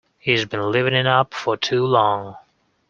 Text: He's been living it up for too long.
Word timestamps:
He's 0.17 0.45
been 0.45 0.71
living 0.71 0.95
it 0.95 1.05
up 1.05 1.31
for 1.31 1.57
too 1.57 1.85
long. 1.85 2.35